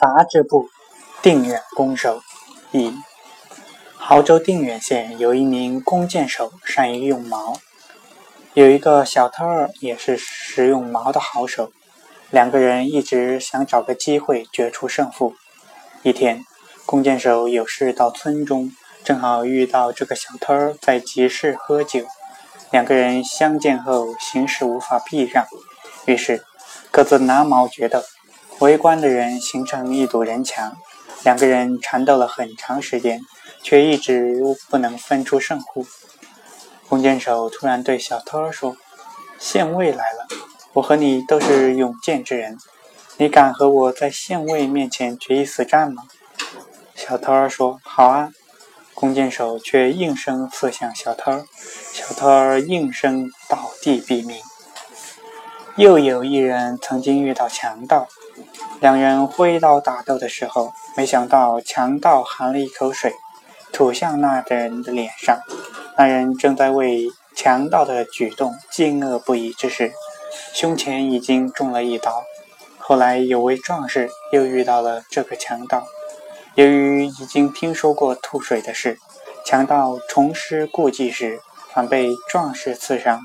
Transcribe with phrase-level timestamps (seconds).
[0.00, 0.68] 杂志部
[1.22, 2.22] 定远弓手
[2.70, 2.94] 一，
[3.98, 7.58] 亳州定远县有一名弓箭手，善于用矛；
[8.54, 11.72] 有一个小偷儿，也是使用矛的好手。
[12.30, 15.34] 两个人一直想找个机会决出胜负。
[16.04, 16.44] 一天，
[16.86, 18.70] 弓箭手有事到村中，
[19.02, 22.04] 正好遇到这个小偷儿在集市喝酒。
[22.70, 25.44] 两个人相见后，形势无法避让，
[26.04, 26.44] 于是
[26.92, 28.04] 各自拿矛决斗。
[28.60, 30.76] 围观的人形成一堵人墙，
[31.22, 33.20] 两个人缠斗了很长时间，
[33.62, 35.86] 却一直不能分出胜负。
[36.88, 38.76] 弓箭手突然对小偷说
[39.38, 40.26] ：“县尉来了，
[40.72, 42.58] 我和你都是勇剑之人，
[43.16, 46.02] 你敢和我在县尉面前决一死战吗？”
[46.96, 48.32] 小偷说：“好啊。”
[48.92, 51.44] 弓箭手却应声刺向小偷，
[51.92, 54.36] 小偷应声倒地毙命。
[55.78, 58.08] 又有一人曾经遇到强盗。
[58.80, 63.14] 两人挥刀打斗的时候，没想到强盗含了一口水，
[63.72, 65.38] 吐向那人的脸上。
[65.96, 69.92] 那人正在为强盗的举动惊愕不已之时，
[70.52, 72.24] 胸前已经中了一刀。
[72.78, 75.86] 后来有位壮士又遇到了这个强盗，
[76.56, 78.98] 由于已经听说过吐水的事，
[79.46, 81.38] 强盗重施故技时，
[81.72, 83.20] 反被壮士刺伤，